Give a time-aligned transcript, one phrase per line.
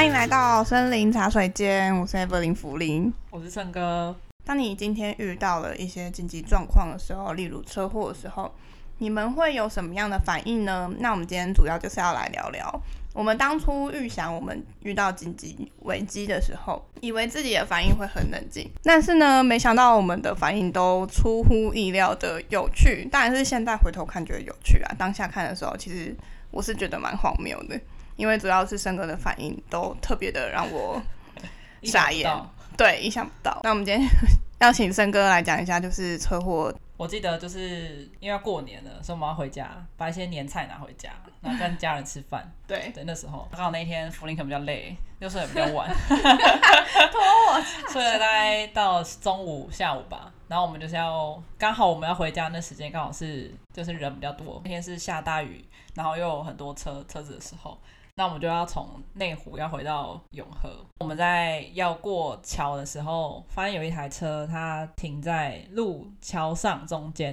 [0.00, 4.16] 欢迎来到森林茶水间，我是 Evelyn 福林，我是胜哥。
[4.46, 8.50] 当你今天遇到了一些紧急状况的时候，例如车祸的时候，
[8.96, 10.90] 你们会有什么样的反应呢？
[11.00, 23.06] 那我们今天主要就是要来聊聊，我们当初预想我们遇到紧急危机的时候，以为自己的反应会很冷静，但是呢，没想到我们的反应都出乎意料的有趣。
[23.12, 26.16] 当然是现在回头看觉得有趣啊，当下看的时候，其实
[26.50, 27.78] 我是觉得蛮荒谬的，
[28.20, 31.00] 因为主要是森哥的反应都特别的让我
[31.84, 32.30] 傻眼。
[32.76, 33.58] 对，意想不到。
[33.64, 34.06] 那我们今天
[34.60, 36.72] 要请森哥来讲一下，就是车祸。
[36.98, 41.10] 我记得就是因为要过年了，所以我们要回家，把一些年菜拿回家，
[41.40, 42.46] 然后跟家人吃饭。
[42.68, 50.30] 对对，那时候刚好那天福林可能比较累，又睡得比较晚，拖我睡了大概到中午下午吧。
[50.46, 57.78] 然后我们就是要刚好我们要回家那时间刚好是就是人比较多，那天是下大雨，然后又有很多车车子的时候。
[58.16, 60.84] 那我们就要从内湖要回到永和。
[60.98, 67.32] 我们在要过桥的时候，发现有一台车，它停在路桥上中间，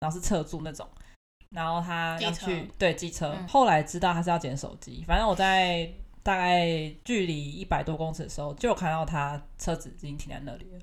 [0.00, 0.88] 然后是侧柱那种。
[1.50, 5.04] 然后他要去对机车，嗯、后来知道他是要捡手机。
[5.06, 5.88] 反正我在
[6.20, 6.66] 大概
[7.04, 10.80] 距离一百多公尺的时候，就有看到他车子已经停在那里了。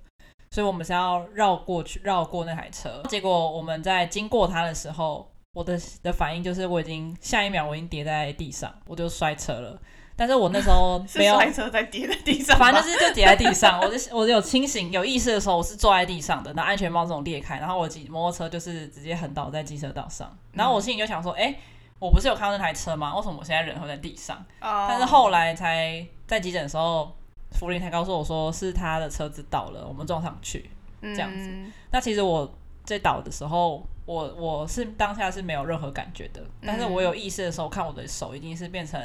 [0.52, 3.04] 所以我们是要绕过去，绕过那台车。
[3.10, 5.30] 结果我们在经过他的时候。
[5.54, 9.80] 我的的反应就是，我已经下一秒我已经跌在地上，我就摔车了。
[10.16, 13.82] 但是我那时候 没有摔车在跌在地上，反正就是就跌在地上。
[13.82, 20.38] 我就我有清醒有意识的时候，我是坐在地上的，那安全帽这种裂开，然后我骑摩托车就是直接横倒在机车道上。
[20.54, 21.60] 然后我心里就想说，哎、欸，
[22.00, 23.14] 我不是有看到那台车吗？
[23.16, 24.38] 为什么我现在人会在地上？
[24.62, 27.12] 哦、但是后来才在急诊的时候，
[27.52, 30.70] 福林才告诉我说，是他的车子倒了，我们撞上去
[31.02, 31.50] 这样子。
[31.50, 32.50] 嗯、那其实我
[32.84, 33.86] 在倒的时候。
[34.04, 39.00] 我我是当下是没有任何感觉的，但是我有意识的时候，看我的手已经是变成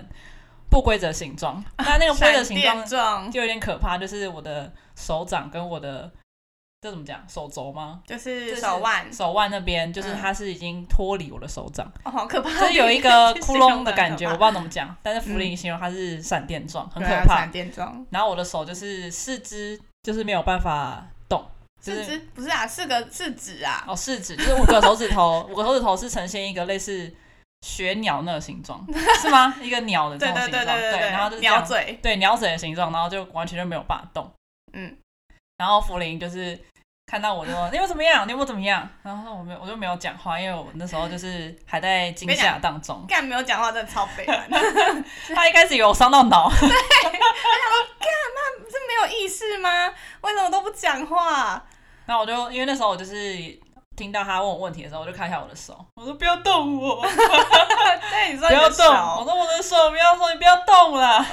[0.69, 1.63] 不规则形状。
[1.79, 6.11] 那那个不规则形状就有点可怕，就是我的手掌跟我的
[6.81, 7.23] 这怎么讲？
[7.29, 8.01] 手肘吗？
[8.05, 12.51] 就是手腕，手腕那边就是它是已经脱离我的手掌，哦，好可怕！
[12.59, 14.97] 就是有一个 窟窿的感觉，我不知道怎么讲。
[15.03, 17.37] 但是福林形容它是闪电状，很可怕。
[17.43, 18.05] 闪电状。
[18.11, 21.16] 然后我的手就是四肢就是没有办法动。
[21.81, 23.85] 四指不是啊，四个四指啊。
[23.87, 27.13] 哦，四指就是五个手指头，五个手指头是呈现一个类似
[27.63, 28.85] 雪鸟那个形状，
[29.21, 29.55] 是吗？
[29.63, 34.31] 一个鸟的这种形状，对，然后就是鸟嘴，对，鸟嘴的形状，然后就完全就没有办法动。
[34.73, 34.97] 嗯，
[35.59, 36.59] 然后茯苓就是
[37.09, 38.27] 看到我就说：“你又怎么样？
[38.27, 43.01] 你有没有怎么样？”然后我没有，我就没有讲话，因为我那时候就是还在惊吓当中。
[43.09, 44.51] 干没有讲话，真的超悲惨。
[45.33, 46.51] 他一开始有伤到脑。
[46.51, 47.15] 对， 他想说
[48.01, 49.95] ：“干，那不是没有意识吗？
[50.23, 51.63] 为什么都不讲话？”
[52.07, 53.57] 然后我就因为那时候我就是
[53.97, 57.01] 听到他问我问题的时候，我就看一下我的手，我说不要动我，
[58.11, 58.87] 对，你说你不要动，
[59.19, 61.25] 我说我的手不要说你不要动了，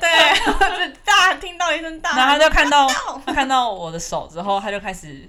[0.00, 2.88] 对， 大听到一声大，然后他就看到
[3.26, 5.28] 看到我的手之后，他就开始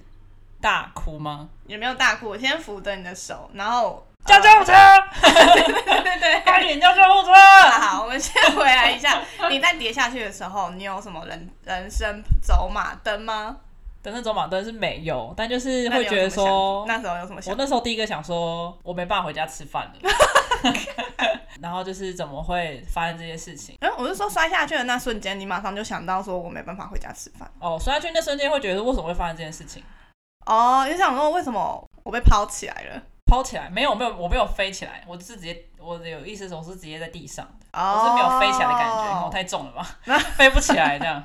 [0.59, 1.47] 大哭吗？
[1.67, 4.73] 也没有大哭，我先扶着你的手，然后叫救护车，
[5.21, 7.33] 对对对，快点叫救护车。
[7.33, 13.57] 好，我们先回来一下，你在跌下去的时候，你有什么人人生走马灯吗？
[14.03, 17.51] 等那走马灯是没有，但就是会觉得说那，那时候有什么想？
[17.51, 20.09] 我那时候第一个想说，我没办法回家吃饭了。
[21.61, 23.77] 然后就是怎么会发生这些事情？
[23.81, 27.49] 嗯，我是说摔下去的那瞬间，你马上就想到说我没办法回家吃饭。
[27.59, 29.83] 哦，摔下去那瞬间会觉得为什么会发生这件事情？
[30.47, 33.01] 哦，你想说为什么我被抛起来了？
[33.31, 33.69] 抛起来？
[33.69, 39.87] 没有没有，我没有飞起来，我是直接我有意思的时候是直接在地上的，哦、我是没有飞起来的感觉，我太重了吧？
[40.05, 41.23] 那飞不起来这样。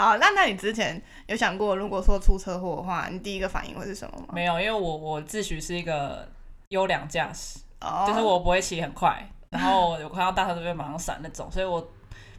[0.00, 4.28] 好，那那你之前有想过，如果说出车祸的话，你第一个反应会是什么吗？
[4.32, 6.26] 没有，因为我我自诩是一个
[6.68, 8.06] 优良驾驶，oh.
[8.06, 11.86] 就是我不会骑很快，然后我看到大车都会马上闪那种，所以我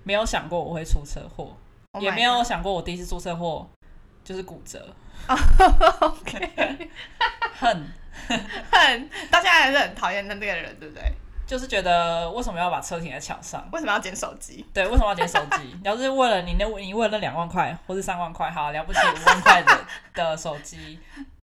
[0.04, 1.56] 没有想过我会出车祸
[1.92, 3.70] ，oh、也没有想过我第一次出车祸
[4.24, 4.92] 就是骨折。
[6.02, 6.50] OK，
[7.60, 7.88] 恨
[8.72, 11.04] 恨，到现在还是很讨厌那这个人，对不对？
[11.52, 13.62] 就是觉得为什么要把车停在桥上？
[13.74, 14.66] 为什么要捡手机？
[14.74, 15.76] 对，为什么要捡手机？
[15.84, 20.98] 要是为了你那，你为了那两万块或是三万块，好了不起五万块的 的手机，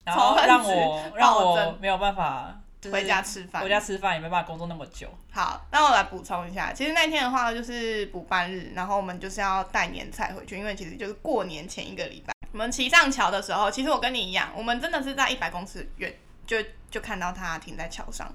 [0.04, 2.52] 然后让我让我没有办法
[2.90, 5.06] 回家吃饭，回家吃饭也没办法工作那么久。
[5.31, 16.12] 好，那我来补充一下，其实那天的话就是补办日，然后我们就是要带年菜回去，因为其实就是过年前一个礼拜，我们骑上桥的时候，其实我跟你一样，我们真的是在一百公尺远
[16.44, 16.56] 就
[16.90, 18.26] 就看到它停在桥上。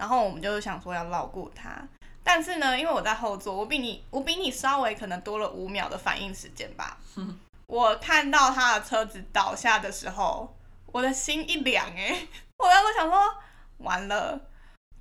[0.00, 1.78] 然后我们就想说要绕过它，
[2.24, 6.96] 但是呢，因为我在后座，我比你我比你稍微可能多了五秒的反应时间吧。
[7.16, 7.38] 嗯、
[7.68, 10.56] 我看到他的车子倒下的时候，
[10.86, 12.16] 我的心一凉哎，
[12.56, 13.20] 我当时想说
[13.76, 14.40] 完了，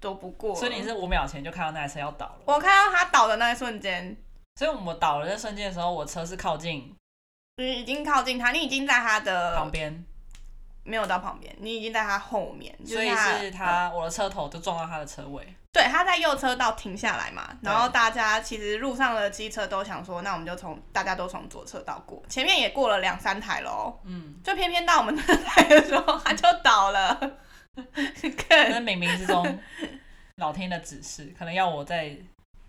[0.02, 0.54] 躲不过。
[0.54, 2.42] 所以你是五秒前就看到那台车要倒了？
[2.44, 4.18] 我看到他倒的那一瞬间，
[4.58, 6.94] 所以我们倒了那瞬间的时候，我车是靠近，
[7.56, 10.04] 你已经靠近他，你已经在他的旁边，
[10.90, 15.56] 没有到旁边，你已经在他后面，所以是他、嗯、我的车头就撞到他的车尾。
[15.72, 27.20] 对，他在右车道停下来嘛，然后大家其实路上的机车都想说，那我们就从大家都从左车道过，前面也过了两三台喽，嗯，就偏偏到我们那台的时候，他就倒了。
[28.50, 29.60] 那冥冥之中，
[30.38, 32.18] 老天的指示，可能要我在，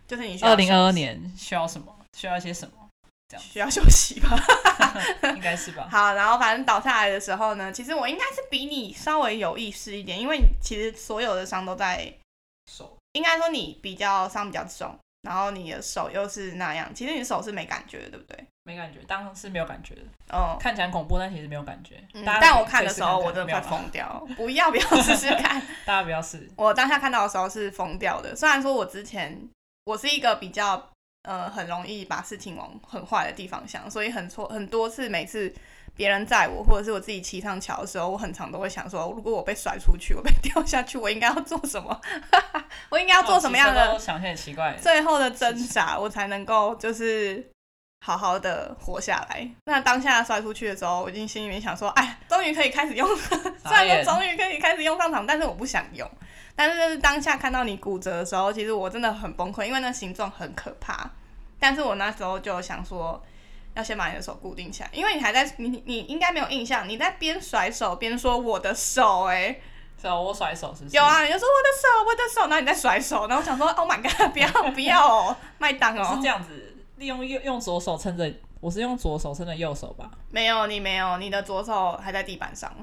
[0.06, 2.74] 就是你二零二二年需要什么，需要一些什么，
[3.28, 3.42] 这样。
[3.42, 4.36] 需要休息吧，
[5.34, 5.88] 应该是吧。
[5.90, 12.12] 好，然后反正倒下来的时候呢，其实我应该是比你稍微有意识一点，因为其实所有的伤都在。
[12.70, 18.46] 手应该说你比较伤比较重，然后你的手又是那样，其实你手是没感觉的，对不对？
[18.62, 20.02] 没感觉，当时没有感觉的。
[20.28, 21.96] 哦，看起来恐怖，但其实没有感觉。
[22.14, 24.24] 嗯、但我看的时候，我真的快疯掉。
[24.36, 26.48] 不要不要试试看， 大家不要试。
[26.54, 28.36] 我当下看到的时候是疯掉的。
[28.36, 29.36] 虽然说我之前
[29.82, 30.88] 我是一个比较
[31.22, 35.52] 呃很容易把事情往很坏的地方想，所以很错很多次，每次。
[35.96, 42.00] 别人载我，或者是我自己骑上桥的时候，我很常都会想说，如果我被甩出去，我被 掉下去，我应该要做什么？
[42.88, 43.92] 我应该要做什么样的？
[43.92, 44.74] 哦、想些很奇怪。
[44.80, 47.44] 最后的挣扎，我才能够就是
[48.06, 49.46] 好好的活下来。
[49.66, 53.16] 那当下摔出去的时候，我已经心里面想说，哎，终于可以开始用了，
[53.66, 56.08] 虽然说终于可以开始用上场，但是我不想用。
[56.60, 61.10] 但是就是当下看到你骨折的时候，其实我真的很崩溃，因为那形状很可怕。
[61.58, 63.22] 但是我那时候就想说。
[63.72, 69.60] 要先把你的手固定起来，因为你还在，你你应该没有印象，你在边甩手边说我的手、欸，哎，
[70.02, 70.96] 是啊，我甩手是不是？
[70.96, 78.28] 有啊，你就说我的手，我的手，然后你在甩手，然后我想说，Oh my god，不要不要哦，麦当哦，是这样子，利用用用左手撑着，
[78.60, 80.10] 我是用左手撑着右手吧？
[80.30, 82.74] 没有，你没有，你的左手还在地板上。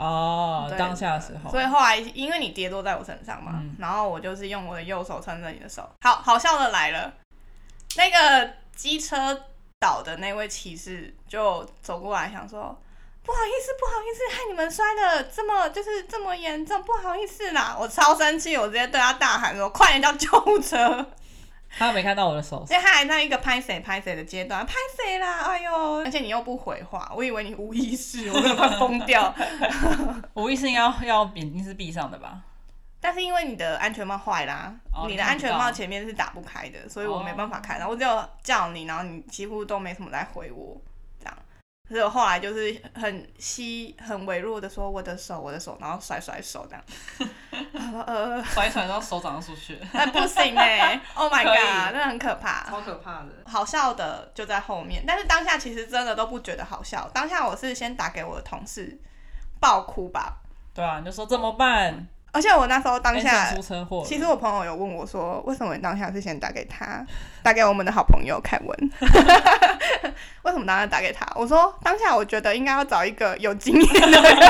[0.00, 1.50] 哦，当下的时候。
[1.50, 5.88] 所以后来因为你跌落在我身上嘛，嗯、然后我就是用我的右手撑着你的手。
[6.00, 7.12] 好好笑的来了，
[7.96, 9.42] 那个机车。
[9.82, 12.78] 倒的那位骑士就走过来，想说
[13.24, 21.06] ：“不好意思，不好意思，害你们摔的这么就是这么严重，不好意思啦。”我超生气，我直接对他大喊说：“快点叫救护车！”
[21.78, 25.38] 他没看到我的手，因为他还在一个拍谁拍谁的阶段，拍谁啦？
[25.44, 25.72] 哎呦！
[26.04, 29.32] 而且你又不回话，我以为你无意识，我真的快疯掉。
[30.34, 32.42] 无意识要要眼睛是闭上的吧？
[33.00, 37.78] 但是因为你的安全帽坏啦，哦、你的安全帽前面是打不开的，所以我没办法开。
[37.78, 40.76] 然后我只有叫你，然后你几乎都没什么在回我，
[41.18, 41.34] 这样。
[41.90, 48.06] 所以我后来就是很稀、很微弱的说我的手，我的手，然后甩甩手这样。
[48.06, 49.76] 呃， 甩一甩，然后手掌出去。
[49.92, 51.00] 那不行哎、欸！
[51.16, 53.28] Oh my god，以真的很可怕，超可怕的。
[53.44, 57.10] 好笑的就在后面，但是当下其实真的都不觉得好笑。
[57.12, 58.96] 当下我是先打给我的同事，
[59.58, 60.36] 爆哭吧。
[60.72, 62.06] 对啊，你就说怎么办？
[62.32, 63.52] 而且我那时候当下，
[64.04, 67.04] 其实我朋友有问我说，为什么你当下是先打给他，
[67.42, 68.90] 打给我们的好朋友凯文？
[70.42, 71.26] 为什么当下打给他？
[71.34, 74.32] 我说当下我觉得应该要找一个有经验的人，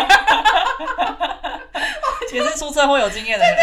[2.33, 3.57] 也是出车祸有经验的人。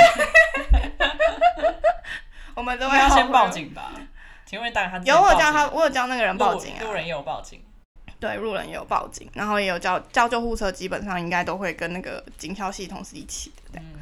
[2.56, 3.92] 我们都会要先报警吧？
[4.48, 7.62] 请问大家有我叫他，我有叫那个人报警啊，路人也有报警。
[8.20, 13.80] 对，路人也有报警，然后也有叫叫救护车，基本上应该都会跟那个警消系统是一起的。
[13.80, 13.94] 嗯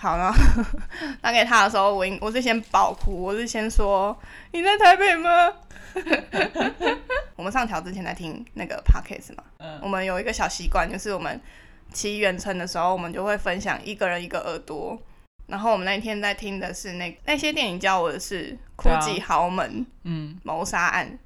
[0.00, 0.62] 好然后，
[1.20, 4.16] 打给他的时候，我我是先爆哭，我是先说
[4.52, 5.52] 你在台北吗？
[7.34, 11.40] 我们上桥之前在听那个 podcast 嘛，嗯、我们有一个小习惯，就是我们
[11.92, 14.96] 骑远程的时候，我们就会分享一个人一个耳朵。
[15.48, 21.18] 然后我们那天在听的是那那些电影教我的是《哭泣豪门》嗯谋杀案。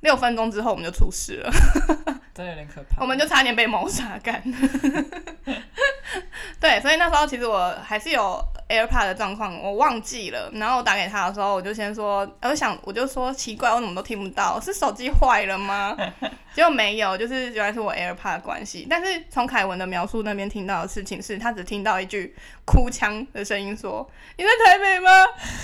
[0.00, 1.50] 六分钟之后我们就出事了，
[2.34, 3.02] 真的有点可怕。
[3.02, 4.42] 我们就差点被谋杀干。
[6.60, 10.50] 对，所以那时候其实我还是有 AirPod 的状况，我忘记了。
[10.54, 14.60] 然后我打给他的时候，我就先说，我想我就说奇怪，我怎么都听不到？
[14.60, 15.96] 是手机坏了吗？
[16.54, 18.86] 结果没有，就是原来是我 AirPod 的关系。
[18.90, 22.34] 但是从凯文的描述那边听到的事情是，他只听到一句
[22.64, 25.10] 哭腔的声音，说你在台北吗？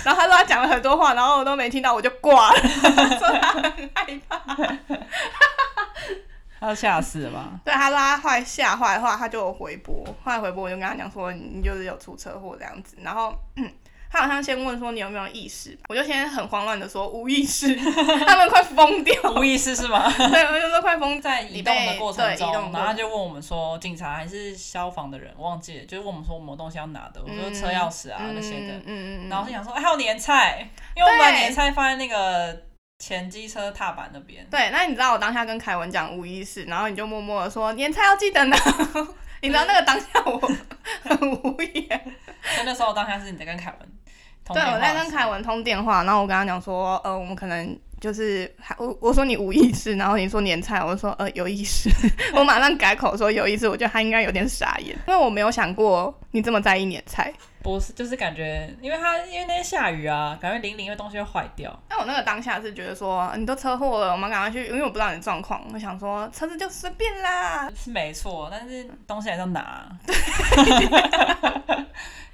[0.03, 2.57] 然后他说他讲了很多话，然后我都没听到，我就挂了，
[3.19, 4.55] 说他很害怕。
[6.65, 7.59] 他吓死了吧？
[7.63, 10.03] 对，他说他后来吓坏的话，他就回拨。
[10.23, 12.97] 后来回拨，我就跟他讲说，你就是有出车祸这样子。
[13.01, 13.35] 然后
[14.11, 17.75] 他好像先问说你有没有意识，我就先很慌乱的说无意识。
[18.25, 20.09] 他们快疯掉，无意识是吗？
[20.15, 21.21] 对，我就说快疯。
[21.21, 28.73] 在移动的过程中，然后他就问我们说，警察还是消防的人，忘记了，就是问我们说我们有东西要拿的，我说车钥匙啊、嗯、那些的。
[28.77, 29.29] 嗯嗯嗯。
[29.29, 32.63] 然后就想说，还有年菜，因为我们把年菜放在那个。
[32.99, 34.45] 前机车踏板那边。
[34.49, 38.55] 对，那你知道我当下跟凯文讲无意识，然后你就默默的说年菜要记得呢。
[39.41, 40.39] 你知道那个当下我
[41.03, 42.15] 很无言。
[42.63, 43.89] 那时候当下是你在跟凯文
[44.43, 44.71] 通电话。
[44.71, 47.77] 对，我在跟凯文通电话，然后我跟他讲说，呃，我们可能。
[48.05, 51.89] 就是我我说你无意识，然后你说年菜，我说呃有意识，
[52.37, 57.33] 我马上改口说有意识，我觉得他应该有点傻眼，因为我没有想过你这么在意年菜。
[57.63, 61.75] 不是，就是感觉，因为他因为那天下雨啊，感觉淋淋，因为东西会坏掉。
[61.89, 67.67] 那我那个当下是觉得说，你都车祸了，我们赶快去，因为我不知道你的状况，我想说车子就随便啦。
[67.75, 69.89] 是没错，但是东西还是要拿。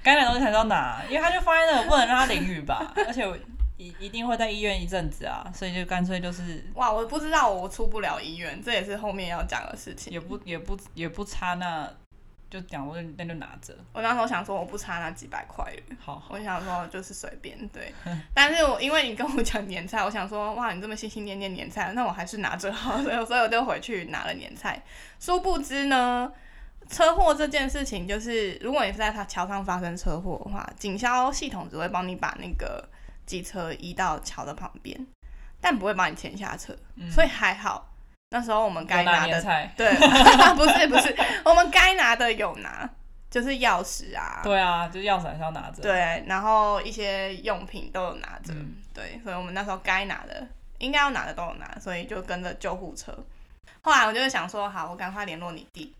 [0.02, 3.24] 该拿东西还是要拿，因为他就放在那，不能让他淋雨吧，而且
[3.88, 6.64] 一一定会在医院一阵子啊，所以就干脆就是。
[6.74, 10.12] 哇，我不知道我出不了医院，这也是后面要讲的事情。
[10.12, 11.90] 也不也不也不差那。
[12.52, 13.74] 就讲我那就拿着。
[13.94, 17.90] 我那时候想说我不差那几百块，好，好，我想说就是随便对。
[18.34, 24.82] 但是我因为你跟我讲年菜，我想说哇，你这么心心念念年菜，那我还是拿着好，所 以所以我就回去拿了年菜。
[25.18, 26.30] 殊不知呢，
[26.90, 32.86] 车祸这件事情就是，如果你是在他桥上发生车祸的话，警消系统只会帮你把那个
[33.26, 35.06] 机车移到桥的旁边，
[35.60, 37.88] 但不会把你牵下车，嗯、所以还好。
[38.30, 39.92] 那时候我们该拿的拿对，
[40.56, 41.14] 不是不是，
[41.44, 42.88] 我们该拿的有拿，
[43.30, 50.46] 就是钥匙啊，对啊，就是钥匙还是要拿着，对，然后一些用品都有拿着，嗯、对，所以我们那时候该拿的
[50.78, 53.14] 应该要拿的都有拿，所以就跟着救护车。
[53.82, 55.94] 后来我就想说，好，我赶快联络你弟，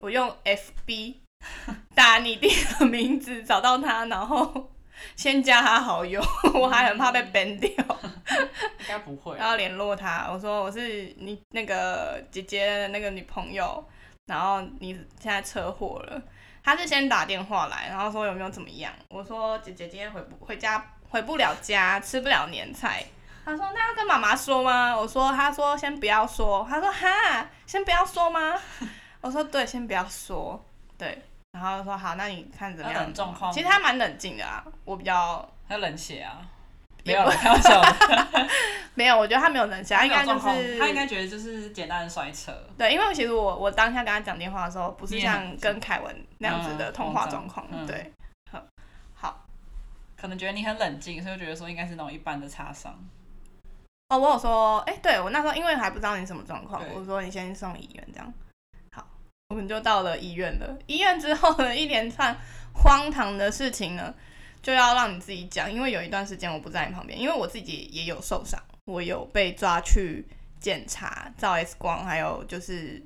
[0.00, 1.14] 我用 FB
[1.94, 4.70] 打你弟的名字找到他，然后。
[5.16, 6.22] 先加他好友，
[6.54, 7.70] 我还很怕被 ban 掉。
[8.80, 9.36] 应该不会。
[9.36, 13.84] 然后联络他，我说我是你那个姐姐的那个女朋友，
[14.26, 16.22] 然后你现在车祸了。
[16.62, 18.92] 他是先打电话来，然后说有没有怎么样？
[19.08, 23.02] 我说姐姐今天回不回家，回不了家，吃不了年菜。
[23.44, 24.94] 他说那要跟妈妈说吗？
[24.96, 26.66] 我说他说先不要说。
[26.68, 28.54] 他说哈，先不要说吗？
[29.22, 30.62] 我说对，先不要说，
[30.98, 31.22] 对。
[31.52, 33.12] 然后说好，那你看怎么样？
[33.12, 36.40] 状况其实他蛮冷静的啊，我比较他冷血啊，
[37.04, 37.82] 没有开玩笑，
[38.94, 42.52] 没有，我觉得他没有冷血，他应该就是他应该觉得就是简单的摔车。
[42.78, 48.12] 对，因为其实我我当下跟他讲电话的时候，不是像跟凯文那样子的通话状况，嗯、对，
[48.50, 48.62] 好，
[49.14, 49.44] 好，
[50.16, 52.94] 可能觉得你很冷静，所以觉得说应该是那种一般的擦伤。
[54.08, 58.32] 哦，我有说，哎，对我那时候因为还不知道你什么状况，我说你先送医院这样。
[59.50, 60.78] 我们就到了医院了。
[60.86, 62.34] 医院之后呢，一连串
[62.72, 64.14] 荒唐的事情呢，
[64.62, 65.70] 就要让你自己讲。
[65.70, 70.24] 因为有一段时间我不在你旁边，因为我自己也有受伤，我有被抓去
[70.60, 73.04] 检查、照 X 光，还有就是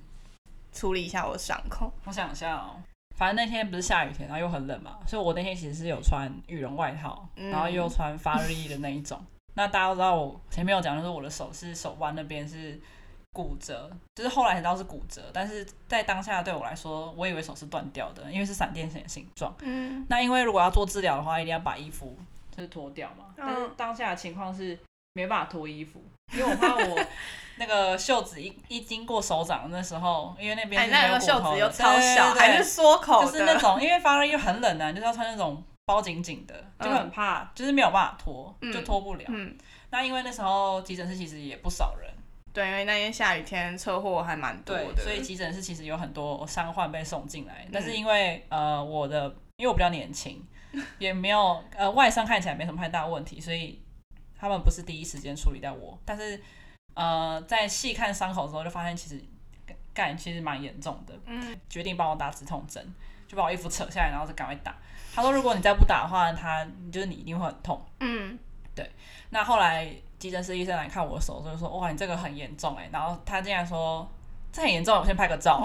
[0.71, 1.91] 处理一下我的伤口。
[2.05, 2.77] 我想一下哦，
[3.17, 9.19] 反正那天不是下雨天，然后又很冷嘛，所以我那天其实是有穿羽绒外套，然后又穿发热衣的那一种。
[9.19, 12.79] 嗯、那大家都知道，我前面有讲，就是我的手是手腕那边是。
[13.35, 19.53] 骨折，就是后来才知道是骨折，但是在当下对我来说，我以为手是断掉的，因为是闪电形的形状。
[19.61, 22.17] 嗯，那因为如果要做治疗的话，一定要把衣服
[22.57, 23.35] 就是脱掉嘛。
[23.37, 24.79] 但是当下的情况是
[25.15, 26.01] 没办法脱衣服，
[26.33, 27.05] 因为我怕我
[27.59, 39.25] 那个袖子一一经过手掌的那时候，因为那边是没有骨头的，袖子又超小，还是缩口，就是那种因为发热又很冷啊，就是要穿那种包紧紧的，就很怕，就是没有办法脱，就脱不了。
[39.27, 39.57] 嗯，
[39.91, 42.09] 那因为那时候急诊室其实也不少人。
[42.55, 47.65] 对，因为那天下雨天，车祸还蛮多的，所以急诊室其实有很多伤患被送进来。
[47.65, 50.41] 嗯、但是因为呃我的，因为我比较年轻，
[51.01, 53.83] 也没有呃外伤看起来没什么太大问题，所以
[54.39, 55.99] 他们不是第一时间处理掉我。
[56.05, 56.41] 但是
[56.95, 59.21] 呃在细看伤口的时候，就发现其实
[59.93, 61.13] 干其实蛮严重的。
[61.27, 62.81] 嗯，决定帮我打止痛针，
[63.27, 64.77] 就把我衣服扯下来，然后就赶快打。
[65.13, 67.85] 他说如果你再不打的话，他就是你一定会很痛。
[67.99, 68.39] 嗯，
[68.77, 68.89] 对。
[69.31, 69.93] 那后来。
[70.25, 74.09] 急诊室医生来看我的手，就说：“哇，你这个很严重哎。”然后他竟然说
[74.51, 75.63] ：“这很严重，我先拍个照。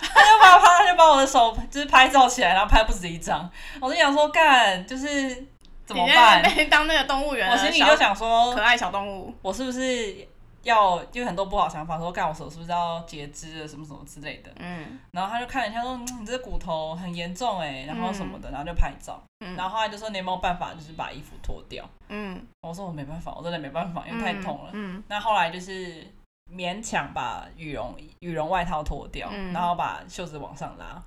[0.00, 3.50] 他就把他就把我的手就是拍照起来，然后拍不止一张。
[3.80, 5.46] 我就想说，干就是
[5.84, 6.40] 怎么办？
[6.70, 10.27] 当那个动物园，我心里就想说，可爱小动物，我是不是？
[10.62, 14.50] 要就很多不好想法，说干我手是不是要截肢了什么什么之类的。
[14.56, 19.22] 嗯，然后他就看了一下，说、嗯、你这骨头很严重哎，然后什么的，然后就拍照。
[19.40, 21.88] 嗯，然后后来就说你有没有办法，就是把衣服脱掉。
[22.08, 24.70] 嗯，我说我没办法，我真的没办法，因为太痛了。
[24.72, 26.06] 嗯，那后来就是
[26.52, 31.02] 勉强把羽绒羽绒外套脱掉，嗯、然后把袖子往上拉。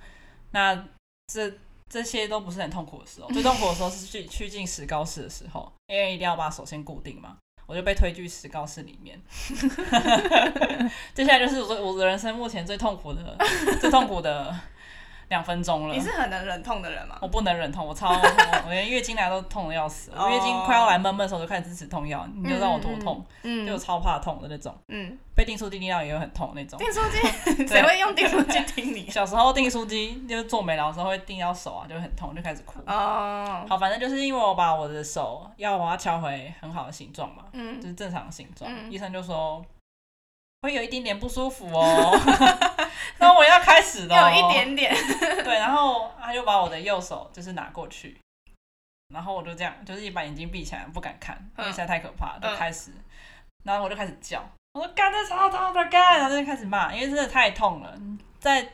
[0.52, 0.76] 那
[1.28, 1.52] 这
[1.90, 7.38] 这些都不是很痛苦的时候，最痛苦的时候是去去进石膏室的时候，因为一定要把手先固定嘛。
[7.72, 9.18] 我就被推去石膏室里面，
[11.16, 13.38] 接下来就是我我的人生目前最痛苦的、
[13.80, 14.54] 最痛苦的
[15.32, 15.96] 两分钟了。
[15.96, 17.18] 你是很能忍痛的人吗？
[17.22, 18.22] 我不能忍痛，我超痛，
[18.66, 20.12] 我连月经来都痛的要死。
[20.16, 24.76] 我月经快要来闷闷的时候，就开始吃止痛药，你就让我多痛，嗯，就超怕痛的那种。
[24.90, 26.78] 嗯，被订书机钉到也会很痛那种。
[26.78, 29.08] 订书机，谁会用订书机钉你？
[29.10, 32.80] 小时候订书机就是做美劳的时候会钉到手啊，就会很痛，就开始哭。
[32.86, 38.70] 哦，好，反正就是因为我把我的手要把它敲回很好的形状嘛，嗯，就是正常的形状。
[38.92, 39.64] 医生就说
[40.62, 42.20] 会有一点点不舒服哦。
[43.18, 44.96] 那我要开始了，有一点点。
[45.44, 48.18] 对，然后他就把我的右手就是拿过去，
[49.14, 52.92] 然后我就这样，就是一把眼睛闭起来，不敢看，因为实在太可怕，就开始，
[53.64, 57.94] 然后我就开始叫，我说干这超痛的干，然后就开始骂，因为真的太痛了，
[58.40, 58.68] 在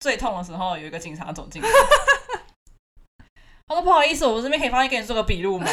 [0.00, 1.68] 最痛的时候有一个警察走进来，
[3.68, 5.66] 他说不好意思，我这边可以方便给你做个笔录吗？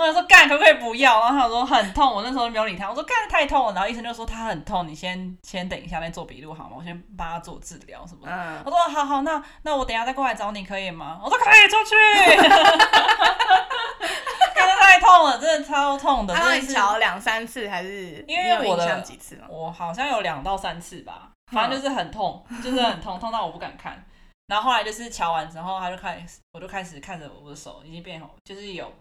[0.00, 1.20] 我想说干可不可以不要？
[1.20, 2.88] 然后他说很痛，我那时候没有理他。
[2.88, 6.76] 我说干太痛了，然后医生就说他很痛，你先先等一下，再做笔录好吗？
[6.78, 8.32] 我先帮他做治疗什么的。
[8.32, 11.20] 嗯、我说好好，那那我等一下再过来找你可以吗？
[11.22, 11.94] 我说可以，出去。
[14.54, 16.34] 真的太痛了，真的超痛的。
[16.34, 18.24] 他你瞧两三次还是？
[18.26, 24.04] 因为我的几次我好像有两到三次吧，反正就是很痛，就是很痛，痛到我不敢看。
[24.46, 28.92] 然后后来就是瞧完之后，他就开始，我就开始看着我的手已经变红，就是有。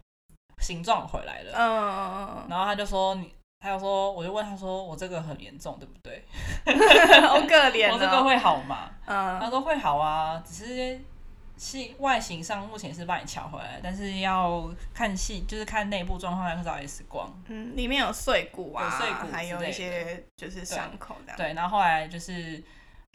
[0.60, 6.24] 形状回来了，嗯，然后他就说你，他就说，我就问他说，我这个很严重，对不对？
[7.28, 8.90] 好可怜，我这个会好吗？
[9.06, 11.00] 嗯，他说会好啊，只是
[11.58, 22.64] 是外形上目前是帮你乔回来，但是要看细，就是看内部状况要找 X 光，嗯，里面有碎骨啊，有碎骨，还有一些就是伤口这样，对，然后后来就是。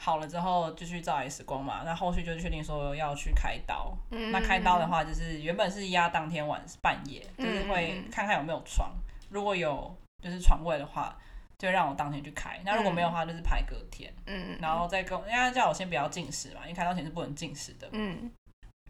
[0.03, 3.97] 好了之后就去照 X 光嘛，那后续就确定说要去开刀。
[4.11, 8.91] 嗯、那开刀的话，就是原本是压当天晚半夜，嗯、就是会看看有没有床，
[9.29, 11.17] 如果有就是床位的话，
[11.57, 12.59] 就让我当天去开。
[12.63, 14.13] 那如果没有的话，就是排隔天。
[14.27, 17.87] 嗯，然后再跟，因为他叫我先不要进食嘛，因为开刀前是不能进食的。
[17.93, 18.29] 嗯，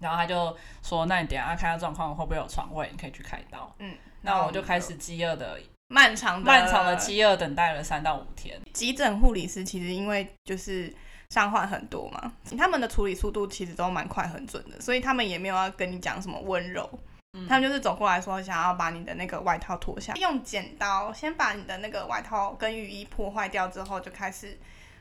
[0.02, 3.74] 然后他就说，那你等下看下状况会不会有床位，你可以去开刀。
[3.80, 5.60] 嗯，那我就开始饥饿的。
[5.88, 8.60] 漫长的漫长的饥饿等待了三到五天。
[8.74, 10.94] 急诊护理师其实因为就是
[11.30, 16.90] 伤患很多嘛，他们的处理速度其实都蛮快很准的，所以他们也没有要跟你讲什么温柔，
[17.34, 24.58] 嗯、他们就是走过来说想要把你的那个外套脱下，用剪刀先把你的那个外套跟雨衣破坏掉之后，就开始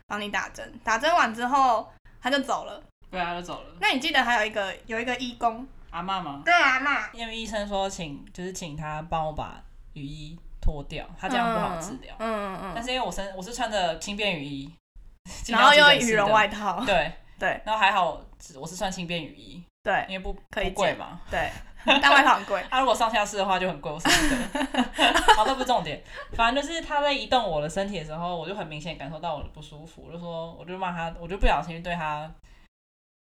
[0.07, 0.73] 帮你打针。
[0.83, 1.89] 打针完之后
[2.21, 3.77] 他就走了，对啊，他就走了。
[3.81, 6.43] 那你记得还有一个有一个义工阿嬷吗？
[6.45, 10.39] 对阿嬷，因为医生说请就是请他帮我把雨衣。
[10.65, 12.15] 脱掉，他这样不好治疗。
[12.19, 12.73] 嗯嗯嗯。
[12.75, 14.73] 但是因为我身我是穿着轻便雨衣，
[15.53, 16.83] 然后又羽绒外套。
[16.87, 17.61] 对对。
[17.65, 18.19] 然后还好，
[18.59, 19.63] 我是穿轻便雨衣。
[19.83, 20.07] 对。
[20.09, 21.21] 因为不可以贵嘛。
[21.31, 21.51] 对。
[21.87, 22.65] 但外套很贵。
[22.71, 25.13] 他 如果上下式的话就很贵，我舍不得。
[25.35, 26.03] 好，这不是重点。
[26.33, 32.31] 反正就是他在移动我的身体的时候，我就很明显感受到我的不舒服，我就说，我就骂他，我就不小心对他，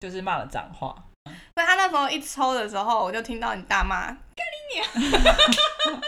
[0.01, 0.93] 就是骂了脏话。
[1.55, 4.07] 所以他那时候一抽的时候，我就听到你大骂。
[4.07, 6.03] 干你娘！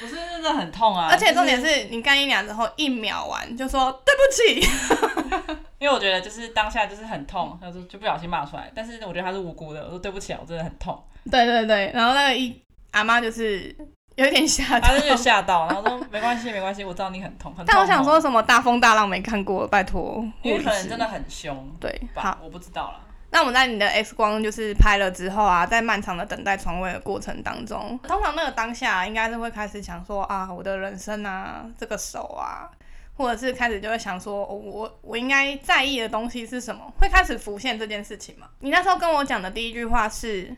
[0.00, 1.08] 不是真的很痛啊！
[1.10, 11.00] 而且重点是你干一两之后一秒完就说对不起， 因为我觉得就是当下就是很痛，他说就不小心骂出来，但是我觉得他是无辜的，我说对不起啊，我真的很痛。
[11.30, 12.58] 对对对，然后那个一
[12.92, 13.74] 阿妈就是
[14.16, 17.66] 有点吓到，他就吓到，然后说没关系没关系，我知道你很痛很痛。
[17.68, 23.00] 但我想说什么大风大浪没看过，拜托，因为可能真的很凶，对，好，我不知道了。
[23.32, 32.70] 那我们在你的 X 光就是拍了之后啊，在漫长的等待床位的过程当中，通常那个当下应该是会开始想说啊，我的人生啊，这个手啊，
[33.16, 36.92] 或者是开始就会想说，哦、我我应该在意的东西是什么？
[36.98, 38.46] 会开始浮现这件事情吗？
[38.60, 40.54] 你那时候跟我讲的第一句话是，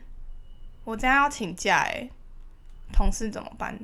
[0.82, 2.08] 我将要请假，哎，
[2.92, 3.78] 同事怎么办？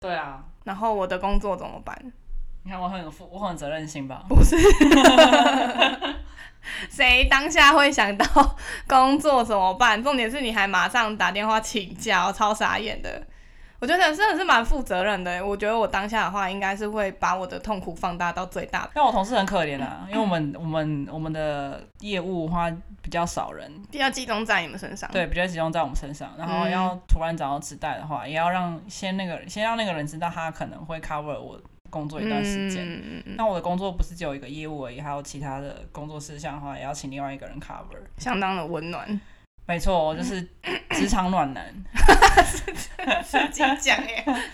[0.00, 1.94] 对啊，然后我的工作怎么办？
[2.64, 4.24] 你看我很有负，我很有责任心吧？
[4.30, 4.56] 不是。
[6.90, 10.00] 谁当下会想到工作怎么办？
[10.04, 13.22] 重点是你还马上打电话请假，我超傻眼的。
[13.78, 15.44] 我觉得真的是蛮负责任的。
[15.44, 18.88] 我觉得我当下的话，应该是会把我的痛苦放大到最大。
[18.94, 22.70] 但我同事很可怜啊，因为我们我们我们的业务的话
[23.02, 25.08] 比较少人，比较集中在你们身上。
[25.12, 26.32] 对，比较集中在我们身上。
[26.38, 31.60] 然后要突然找到纸袋的话，也要让先那个先让那个人知道他可能会 cover 我。
[31.96, 32.84] 工作一段时间，
[33.38, 39.18] 那、嗯、我的工作不是只有一个业务而已，还有其他的工作事项的话，也要请另外一个人 cover，相当的温暖。
[39.64, 40.46] 没错，我就是
[40.90, 41.74] 职场暖男，
[42.44, 42.60] 是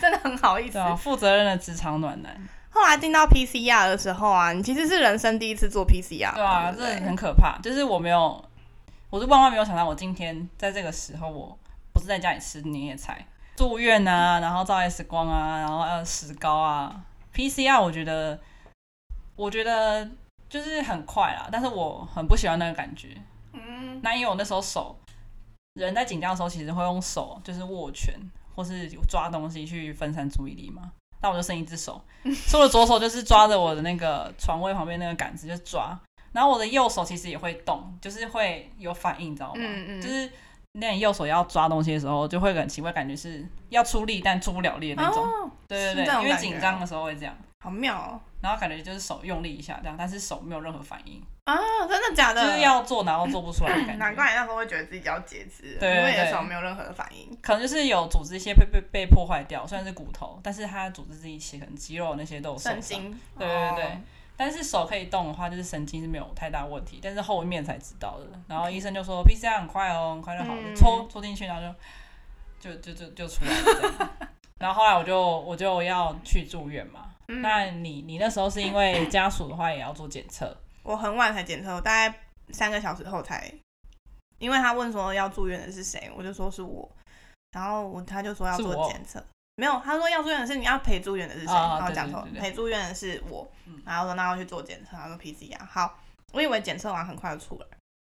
[0.01, 0.79] 真的很好意思。
[0.97, 2.33] 负责任的职场暖男。
[2.71, 7.59] 后来进到 PCR 的时候啊，你其实是人生第一次做 PCR，对啊，这很可怕。
[7.61, 8.43] 就是我没有，
[9.11, 11.59] 我是万万没有想到，我今天在这个时候，我
[11.93, 13.27] 不是在家里吃年夜菜，
[13.57, 17.03] 住院啊，然后照 X 光啊，然后要石膏啊。
[17.35, 18.39] PCR，我觉得，
[19.37, 20.09] 我觉得
[20.49, 23.17] 就是很快啦，但是我很不喜欢那个感觉。
[23.53, 24.99] 嗯，那因为我那时候手
[25.75, 28.15] 人在紧张的时候，其实会用手就是握拳
[28.55, 30.93] 或是抓东西去分散注意力嘛。
[31.23, 35.97] 那我就剩一只手，所以我的左手就是抓着我的那个床位旁边那个杆子就抓，
[36.33, 39.61] 然后我的右手其实也会动，就是会有反应，你知道吗？
[39.65, 40.29] 嗯嗯，就是
[40.73, 45.23] 那你右手要抓东西的时候，就会很奇怪，感觉是要出力但出不了力的那种。
[45.23, 47.37] 哦、对对对，因为紧张的时候会这样。
[47.63, 48.21] 好妙哦。
[48.41, 51.23] 然后感觉就是手用力一下这样，但是手没有任何反应。
[51.45, 51.57] 啊，
[51.89, 52.45] 真的假的？
[52.45, 53.95] 就是要做，然后做不出来的感觉。
[54.03, 57.37] 难怪你那时候会觉得自己要截肢，对，因为你的手没有任何的反应。
[57.41, 62.73] 可能就是有组织一些被被被破坏掉，虽然是骨头，但是它组织是一起，可能肌肉那些都有受伤。
[62.73, 63.21] 神经。
[63.39, 63.85] 对对对。
[63.85, 64.01] 哦、
[64.37, 68.27] 但是手可以动的话，就是神经是没有太大问题，但是后面才知道的。
[68.49, 71.75] 然后医生就说 PCR 很快哦，很快就好了，嗯、戳戳进去，然后
[72.59, 74.11] 就就就就就出来了。
[74.59, 77.11] 然后后来我就我就要去住院嘛。
[77.29, 80.57] 嗯、那你你那时候是因为家属的话也要做检测？
[80.83, 82.19] 我很晚才检测，我大概
[82.51, 83.53] 三个小时后才，
[84.39, 86.91] 因为他问说要住院的是谁，我就说是我，
[87.53, 89.25] 然后我他就说要做检测，
[89.57, 93.51] 没有，他说要住院的是你要陪住院的是谁，然后讲错，陪住院的是我，
[93.85, 95.99] 然后说那要去做检测，他说 PCR，好，
[96.33, 97.67] 我以为检测完很快就出来，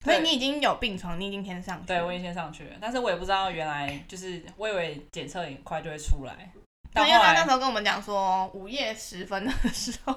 [0.05, 6.53] 所以你已经有病床，你已经先上去，对，我已经先上去了，但是我也不知道原来就是我以为检测很快就会出来。
[6.95, 10.13] 对，因为他那时候跟我们讲说，午夜时分的时候，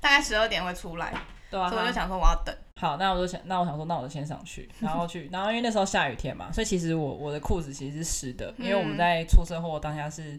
[0.00, 1.14] 大概十二点会出来，
[1.50, 2.54] 对啊，所以我就想说我要等。
[2.80, 10.38] 好，那我就想，那我想说，那我就先上去，然后去，然后因为那时候下雨天嘛，所以其实我我的裤子其实是湿的，因为我们在出车祸当下是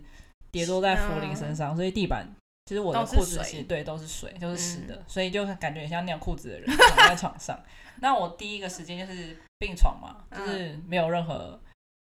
[0.51, 2.27] 跌落在福林身上，所以地板
[2.65, 7.59] 其实我的裤子其实对都是水，就是湿的，所以就感觉很像尿裤子的人 躺在床上。
[8.01, 11.59] 那我第一个时间就是病床嘛，就是没有任何。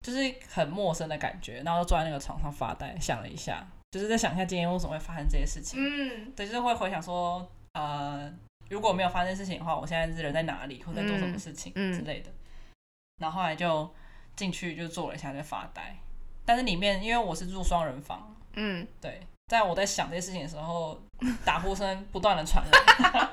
[0.06, 5.80] 就是很陌生的感觉，然后就坐在那个床上发呆，想了一下，就是在想一下今天为什么会发生这些事情。
[5.80, 8.30] 嗯，对，就是会回想说，呃，
[8.74, 12.32] 如果没有发生事情的话，我现在是人在哪里，或者在做什么事情之类的。
[13.22, 13.90] 然后后来就
[14.36, 15.96] 进去就坐了一下，在发呆。
[16.44, 21.00] 但是里面因为我是住双人房，嗯，对，在我在想这些事情的时候，
[21.46, 23.30] 打呼声不断的传来，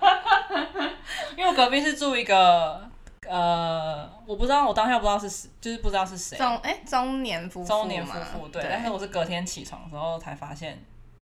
[1.37, 2.89] 因为我隔壁是住一个。
[3.29, 6.37] 呃，我不知道，我当下不知道是谁，就是不知道是谁。
[6.37, 7.69] 中哎、欸，中年夫妇。
[7.69, 8.63] 中年夫妇，对。
[8.63, 10.83] 对，但是我是隔天起床的时候才发现，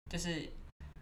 [0.10, 0.52] 就是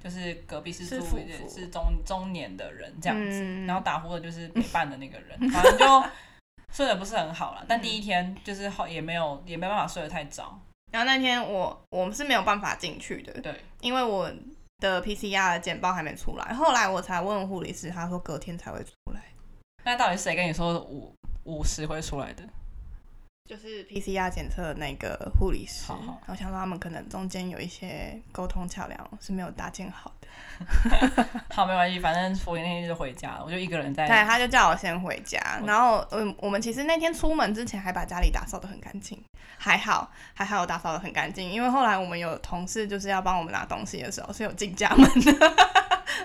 [0.04, 1.06] 就是隔壁是住
[1.50, 6.04] 是中中年的人这样子，嗯、然后打呼的就是陪伴的那个人， 反正就
[6.72, 7.66] 睡得不是很好了。
[7.68, 10.60] 但第一天就是后也没有也没办法睡得太早。
[10.92, 14.30] 然后那天我我们是没有办法进去的，对，因为我
[14.80, 19.24] 的 PCR 的简报还没出来，后来我才问护理师，他说隔天才会出来。
[19.86, 22.44] 那到底谁跟你说五五十会出来的？
[23.52, 25.84] 就是 PCR 检测的那个护理师。
[25.86, 31.28] 好好，我想说他们可能中间有一些沟通桥梁是没有搭建好的。
[31.54, 34.08] 好，没关系，反正福林那天就回家了，我就一个人在。
[34.08, 39.22] 对，他就叫我先回家，然后嗯，我们其实那天出门之前还把家里打扫的很干净，
[39.58, 45.54] 还好还好，我打扫的很干净，因为后来我们有同事就是要帮我们拿东西的时候是有进家门的。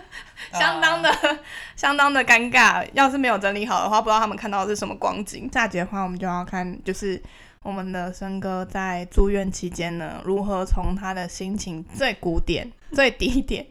[0.53, 1.39] 相当的，啊、
[1.75, 2.87] 相当的尴尬。
[2.93, 5.51] 要是没有整理好的话，不知道他们看到的是什么光景。
[5.53, 7.21] 下集的话，我们就要看，就是
[7.63, 13.67] 我们的笙歌在住院期间呢，如何从他的心情最谷点、 最低点，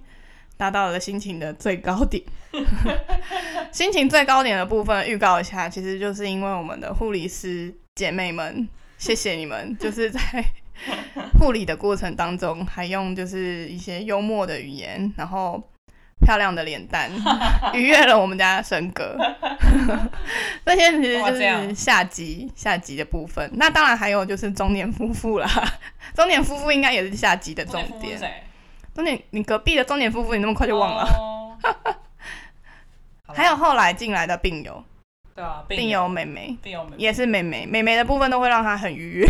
[0.58, 2.22] 达到了心情的最高点。
[3.72, 10.20] 心情最高点的部分，预告一下，其实就是因为我们的护理师姐妹们，谢谢你们，就是在
[11.40, 15.64] 护理的过程当中，还用就是一些幽默的语言，然后。
[16.26, 17.12] 漂亮的脸蛋
[17.74, 19.16] 愉悦了我们家的笙歌，
[20.66, 23.48] 这些其实就是下集下集的部分。
[23.54, 25.48] 那当然还有就是中年夫妇啦，
[26.16, 28.20] 中年夫妇应该也是下集的重点。
[28.96, 31.04] 中年，你隔壁的中年夫妇，你那么快就忘了？
[33.28, 34.84] 哦、还有后来进来的病友，
[35.36, 36.08] 对啊，病友。
[36.08, 36.96] 妹妹，病友妹妹。
[36.98, 39.28] 也是妹妹，妹妹的部分都会让她很愉悦。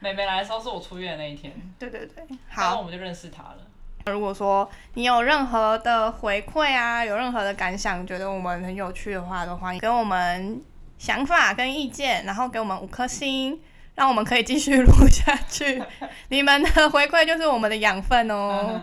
[0.00, 3.58] 妹妹来的时候是我出院的那一天，对对对，好，然后我们就认识她了。
[4.06, 10.62] 如果说你有任何的回馈啊，有任何的感想，觉得我们很有趣的话，都欢迎给我们
[10.98, 13.58] 想法跟意见，然后给我们五颗星，
[13.94, 15.82] 让我们可以继续录下去。
[16.28, 18.82] 你们的回馈就是我们的养分哦。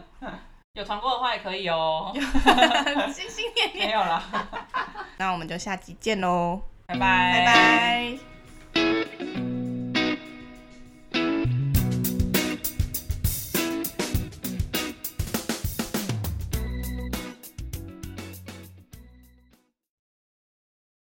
[0.74, 2.12] 有传过的话也可以哦。
[3.12, 3.88] 心心念念。
[3.88, 4.24] 没有啦。
[5.18, 8.18] 那我们就下集见喽，拜拜，拜
[8.74, 9.51] 拜。